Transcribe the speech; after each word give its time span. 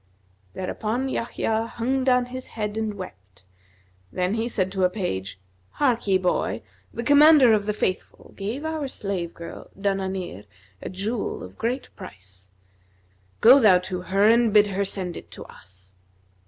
Thereupon 0.55 1.09
Yahya 1.09 1.67
hung 1.75 2.03
down 2.03 2.25
his 2.25 2.47
head 2.47 2.75
and 2.75 2.95
wept; 2.95 3.43
then 4.11 4.33
he 4.33 4.47
said 4.47 4.71
to 4.71 4.83
a 4.83 4.89
page, 4.89 5.39
'Harkye, 5.77 6.19
boy, 6.19 6.63
the 6.91 7.03
Commander 7.03 7.53
of 7.53 7.67
the 7.67 7.73
Faithful 7.73 8.33
gave 8.35 8.65
our 8.65 8.87
slave 8.87 9.35
girl 9.35 9.69
Danбnнr 9.79 10.45
a 10.81 10.89
jewel 10.89 11.43
of 11.43 11.55
great 11.59 11.95
price: 11.95 12.49
go 13.41 13.59
thou 13.59 13.77
to 13.77 14.01
her 14.01 14.23
and 14.23 14.51
bid 14.51 14.65
her 14.73 14.83
send 14.83 15.15
it 15.15 15.29
to 15.29 15.45
us.' 15.45 15.93